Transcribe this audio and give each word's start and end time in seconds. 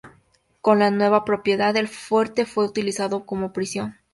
Con 0.61 0.79
la 0.79 0.89
nueva 0.89 1.25
propiedad, 1.25 1.77
el 1.77 1.87
Fuerte 1.87 2.47
fue 2.47 2.65
utilizado 2.65 3.23
como 3.27 3.53
prisión. 3.53 3.97